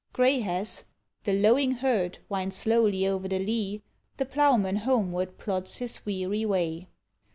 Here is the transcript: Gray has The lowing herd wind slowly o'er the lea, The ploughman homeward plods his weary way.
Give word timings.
Gray 0.13 0.39
has 0.39 0.85
The 1.25 1.33
lowing 1.33 1.73
herd 1.73 2.17
wind 2.27 2.55
slowly 2.55 3.07
o'er 3.07 3.19
the 3.19 3.37
lea, 3.37 3.83
The 4.17 4.25
ploughman 4.25 4.77
homeward 4.77 5.37
plods 5.37 5.77
his 5.77 6.07
weary 6.07 6.43
way. 6.43 6.87